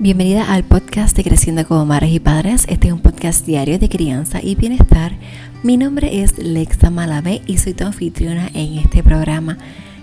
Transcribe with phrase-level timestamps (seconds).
[0.00, 2.66] Bienvenida al podcast de Creciendo como Madres y Padres.
[2.68, 5.10] Este es un podcast diario de crianza y bienestar.
[5.64, 9.58] Mi nombre es Lexa Malabé y soy tu anfitriona en este programa.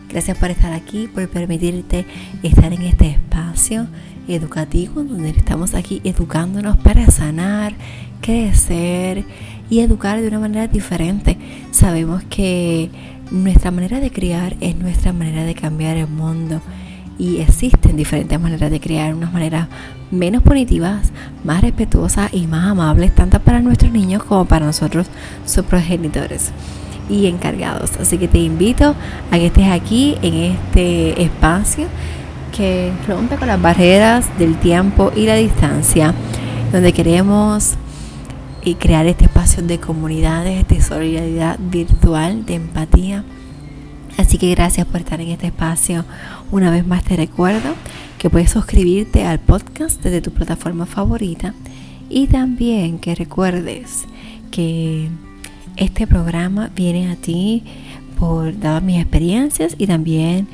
[0.10, 2.06] Gracias por estar aquí, por permitirte
[2.44, 3.88] estar en este espacio
[4.28, 7.74] educativo donde estamos aquí educándonos para sanar,
[8.20, 9.24] crecer
[9.70, 11.38] y educar de una manera diferente.
[11.72, 12.90] Sabemos que
[13.32, 16.62] nuestra manera de criar es nuestra manera de cambiar el mundo
[17.18, 19.68] y existen diferentes maneras de crear, unas maneras
[20.12, 21.12] menos punitivas,
[21.44, 25.08] más respetuosas y más amables, tanto para nuestros niños como para nosotros,
[25.46, 26.52] sus progenitores
[27.10, 27.92] y encargados.
[28.00, 28.96] Así que te invito
[29.32, 31.88] a que estés aquí en este espacio
[32.56, 36.14] que rompe con las barreras del tiempo y la distancia,
[36.72, 37.76] donde queremos
[38.64, 43.24] eh, crear este espacio de comunidades, de solidaridad virtual, de empatía
[44.18, 46.06] Así que gracias por estar en este espacio.
[46.52, 47.76] Una vez más te recuerdo
[48.18, 51.54] que puedes suscribirte al podcast desde tu plataforma favorita
[52.10, 54.06] y también que recuerdes
[54.52, 55.10] que
[55.76, 57.64] este programa viene a ti
[58.20, 60.48] por dadas mis experiencias y también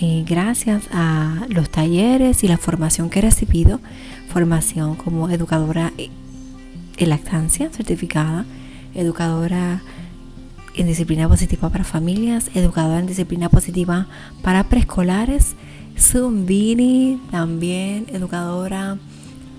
[0.00, 3.80] eh, gracias a los talleres y la formación que he recibido,
[4.28, 8.44] formación como educadora en lactancia certificada,
[8.94, 9.80] educadora
[10.76, 14.06] en disciplina positiva para familias, educadora en disciplina positiva
[14.42, 15.54] para preescolares,
[15.98, 18.98] Zumbini, también educadora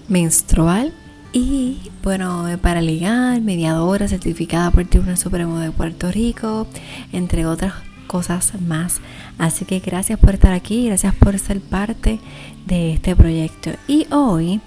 [0.08, 0.94] menstrual
[1.34, 6.68] y bueno, para legal, mediadora certificada por el Tribunal Supremo de Puerto Rico,
[7.12, 7.74] entre otras
[8.08, 9.02] cosas más.
[9.38, 12.20] Así que gracias por estar aquí, gracias por ser parte
[12.66, 13.72] de este proyecto.
[13.88, 14.62] Y hoy,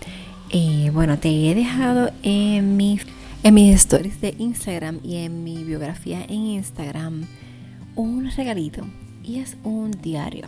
[0.50, 3.00] eh, bueno, te he dejado en mi
[3.42, 7.26] en mis stories de Instagram y en mi biografía en Instagram
[7.96, 8.84] un regalito
[9.24, 10.46] y es un diario.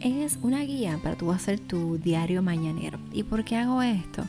[0.00, 2.98] Es una guía para tú hacer tu diario mañanero.
[3.12, 4.24] ¿Y por qué hago esto?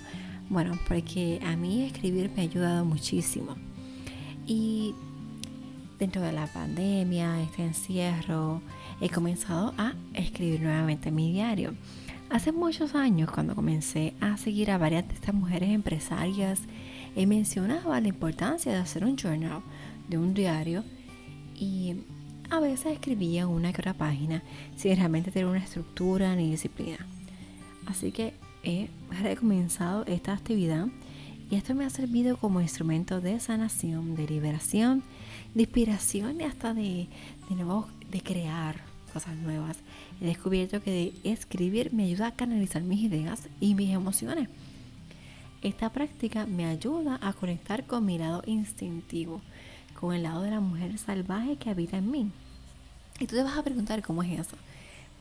[0.50, 3.56] Bueno, porque a mí escribir me ha ayudado muchísimo.
[4.48, 4.96] Y
[6.00, 8.62] dentro de la pandemia, este encierro,
[9.02, 11.74] he comenzado a escribir nuevamente mi diario.
[12.30, 16.62] Hace muchos años, cuando comencé a seguir a varias de estas mujeres empresarias
[17.16, 19.62] y mencionaba la importancia de hacer un journal,
[20.10, 20.84] de un diario,
[21.56, 21.96] y
[22.50, 24.44] a veces escribía una que otra página
[24.76, 27.06] sin realmente tener una estructura ni disciplina.
[27.86, 28.90] Así que he
[29.22, 30.88] recomenzado esta actividad
[31.50, 35.04] y esto me ha servido como instrumento de sanación, de liberación,
[35.54, 37.08] de inspiración y hasta de,
[37.50, 38.82] de nuevo de crear
[39.12, 39.78] cosas nuevas.
[40.22, 44.50] He descubierto que escribir me ayuda a canalizar mis ideas y mis emociones.
[45.64, 49.40] Esta práctica me ayuda a conectar con mi lado instintivo,
[49.98, 52.32] con el lado de la mujer salvaje que habita en mí.
[53.18, 54.58] Y tú te vas a preguntar cómo es eso.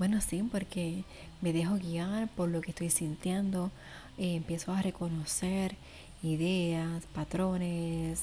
[0.01, 1.05] Bueno, sí, porque
[1.43, 3.71] me dejo guiar por lo que estoy sintiendo,
[4.19, 5.77] eh, empiezo a reconocer
[6.25, 8.23] ideas, patrones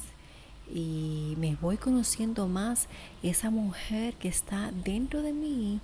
[0.69, 2.90] y me voy conociendo más
[3.24, 5.80] esa mujer que está dentro de mí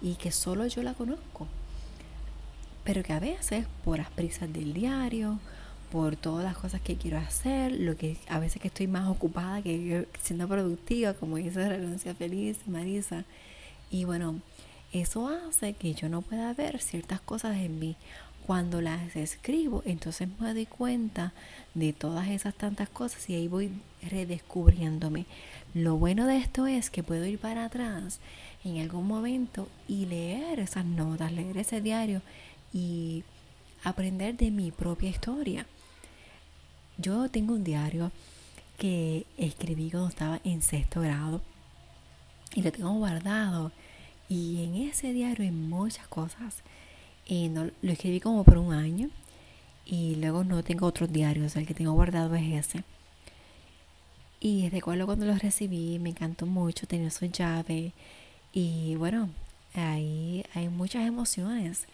[0.00, 1.48] y que solo yo la conozco.
[2.84, 5.40] Pero que a veces por las prisas del diario
[5.90, 9.62] por todas las cosas que quiero hacer, lo que a veces que estoy más ocupada
[9.62, 13.24] que siendo productiva, como dice Renuncia Feliz, Marisa.
[13.90, 14.40] Y bueno,
[14.92, 17.96] eso hace que yo no pueda ver ciertas cosas en mí.
[18.46, 21.32] Cuando las escribo, entonces me doy cuenta
[21.74, 23.70] de todas esas tantas cosas y ahí voy
[24.02, 25.26] redescubriéndome.
[25.74, 28.18] Lo bueno de esto es que puedo ir para atrás
[28.64, 32.22] en algún momento y leer esas notas, leer ese diario
[32.72, 33.22] y
[33.84, 35.66] aprender de mi propia historia.
[37.00, 38.12] Yo tengo un diario
[38.76, 41.40] que escribí cuando estaba en sexto grado
[42.54, 43.72] y lo tengo guardado.
[44.28, 46.56] Y en ese diario hay muchas cosas.
[47.26, 49.08] Y no, lo escribí como por un año
[49.86, 52.84] y luego no tengo otros diarios, el que tengo guardado es ese.
[54.40, 57.92] Y recuerdo cuando lo recibí, me encantó mucho tener su llave.
[58.52, 59.30] Y bueno,
[59.74, 61.86] ahí hay muchas emociones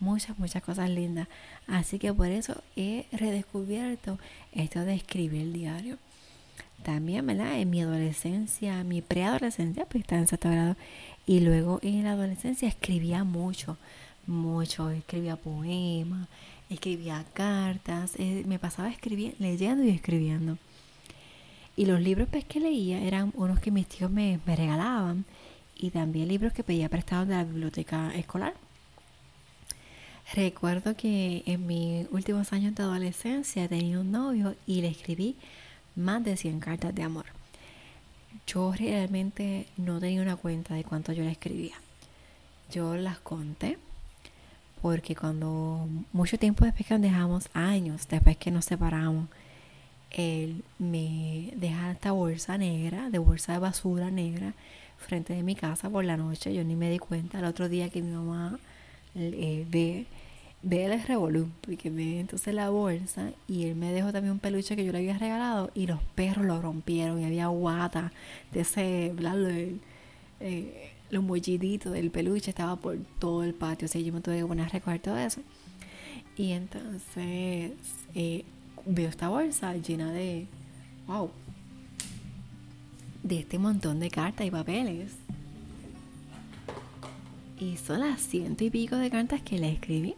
[0.00, 1.28] muchas, muchas cosas lindas.
[1.66, 4.18] Así que por eso he redescubierto
[4.52, 5.98] esto de escribir el diario.
[6.82, 7.58] También, ¿verdad?
[7.58, 10.76] En mi adolescencia, mi preadolescencia, pues estaba en sexto grado.
[11.26, 13.78] Y luego en la adolescencia escribía mucho,
[14.26, 14.90] mucho.
[14.90, 16.28] Escribía poemas,
[16.68, 18.12] escribía cartas.
[18.18, 20.58] Eh, me pasaba escribiendo, leyendo y escribiendo.
[21.76, 25.24] Y los libros pues, que leía eran unos que mis tíos me, me regalaban
[25.76, 28.54] y también libros que pedía prestados de la biblioteca escolar.
[30.34, 35.36] Recuerdo que en mis últimos años de adolescencia tenía un novio y le escribí
[35.94, 37.26] más de 100 cartas de amor.
[38.44, 41.76] Yo realmente no tenía una cuenta de cuánto yo le escribía.
[42.72, 43.78] Yo las conté
[44.82, 49.28] porque cuando mucho tiempo después que nos dejamos, años después que nos separamos,
[50.10, 54.54] él me deja esta bolsa negra, de bolsa de basura negra,
[54.98, 56.52] frente de mi casa por la noche.
[56.52, 58.58] Yo ni me di cuenta el otro día que mi mamá
[59.14, 60.06] eh, ve,
[60.64, 64.74] ve el revolú, porque ve entonces la bolsa y él me dejó también un peluche
[64.74, 68.12] que yo le había regalado y los perros lo rompieron y había guata
[68.52, 69.36] de ese, bla,
[70.40, 74.38] eh, los molliditos del peluche estaba por todo el patio, o sea, yo me tuve
[74.38, 75.42] que poner a recoger todo eso.
[76.36, 77.72] Y entonces
[78.14, 78.44] eh,
[78.86, 80.46] veo esta bolsa llena de,
[81.06, 81.30] wow,
[83.22, 85.12] de este montón de cartas y papeles.
[87.60, 90.14] Y son las ciento y pico de cartas que le escribí.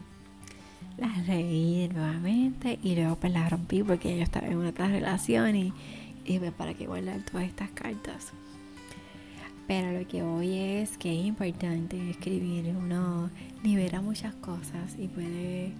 [0.97, 5.73] Las leí nuevamente y luego pues las rompí porque yo estaba en otra relación y,
[6.25, 8.33] y pues, para qué guardar todas estas cartas.
[9.67, 12.73] Pero lo que hoy es que es importante escribir.
[12.75, 13.29] Uno
[13.63, 15.73] libera muchas cosas y puede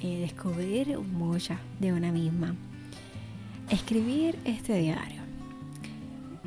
[0.00, 2.54] eh, descubrir muchas de una misma.
[3.70, 5.22] Escribir este diario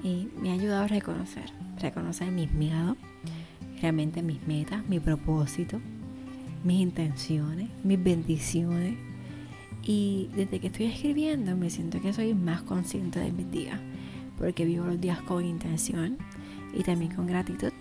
[0.03, 2.95] y me ha ayudado a reconocer, reconocer mis miedos,
[3.81, 5.81] realmente mis metas, mi propósito,
[6.63, 8.95] mis intenciones, mis bendiciones.
[9.83, 13.79] Y desde que estoy escribiendo me siento que soy más consciente de mis días,
[14.37, 16.17] porque vivo los días con intención
[16.77, 17.71] y también con gratitud.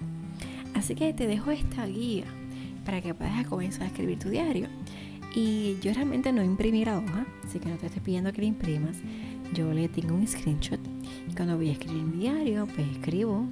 [0.75, 2.27] Así que te dejo esta guía
[2.85, 4.69] para que puedas comenzar a escribir tu diario.
[5.35, 8.49] Y yo realmente no imprimí la hoja, así que no te estoy pidiendo que la
[8.49, 8.97] imprimas.
[9.53, 10.81] Yo le tengo un screenshot
[11.29, 13.47] y cuando voy a escribir mi diario, pues escribo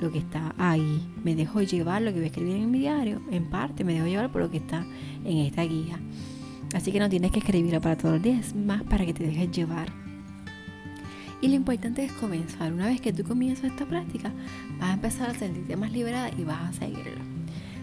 [0.00, 1.02] lo que está ahí.
[1.22, 4.06] Me dejo llevar lo que voy a escribir en mi diario, en parte me dejo
[4.06, 4.84] llevar por lo que está
[5.24, 5.98] en esta guía.
[6.74, 9.50] Así que no tienes que escribirlo para todos los días, más para que te dejes
[9.50, 10.04] llevar
[11.44, 12.72] y lo importante es comenzar.
[12.72, 14.32] Una vez que tú comienzas esta práctica,
[14.80, 17.20] vas a empezar a sentirte más liberada y vas a seguirlo.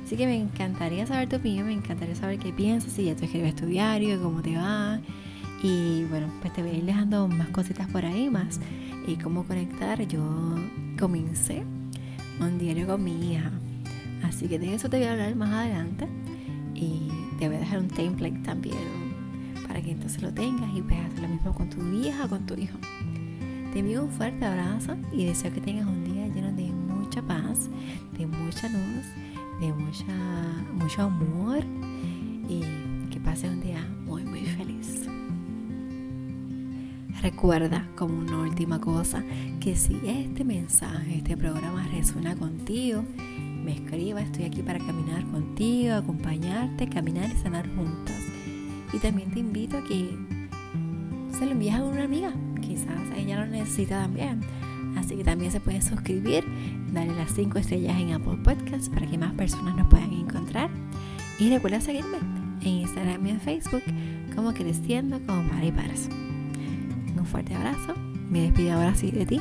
[0.03, 3.25] Así que me encantaría saber tu opinión, me encantaría saber qué piensas, si ya tú
[3.25, 4.99] escribes tu diario, cómo te va.
[5.61, 8.59] Y bueno, pues te voy a ir dejando más cositas por ahí, más
[9.05, 10.07] y cómo conectar.
[10.07, 10.55] Yo
[10.99, 11.63] comencé
[12.45, 13.51] un diario con mi hija.
[14.23, 16.07] Así que de eso te voy a hablar más adelante.
[16.73, 19.11] Y te voy a dejar un template también
[19.67, 22.45] para que entonces lo tengas y puedas hacer lo mismo con tu hija o con
[22.45, 22.77] tu hijo.
[23.71, 27.69] Te envío un fuerte abrazo y deseo que tengas un día lleno de mucha paz,
[28.17, 29.05] de mucha luz,
[29.61, 30.13] de mucha,
[30.73, 31.63] mucho amor
[32.49, 32.61] y
[33.09, 35.00] que pases un día muy, muy feliz.
[37.21, 39.23] Recuerda como una última cosa
[39.59, 43.03] que si este mensaje, este programa resuena contigo,
[43.63, 48.21] me escriba, estoy aquí para caminar contigo, acompañarte, caminar y sanar juntas.
[48.91, 50.17] Y también te invito a que
[51.37, 54.41] se lo envíes a una amiga quizás ella lo necesita también.
[54.97, 56.45] Así que también se pueden suscribir,
[56.91, 60.69] darle las 5 estrellas en Apple Podcasts para que más personas nos puedan encontrar.
[61.39, 62.17] Y recuerda seguirme
[62.61, 63.83] en Instagram y en Facebook
[64.35, 66.09] como Creciendo como Mari Paras.
[67.21, 67.93] Un fuerte abrazo.
[68.31, 69.39] Me despido ahora sí de ti.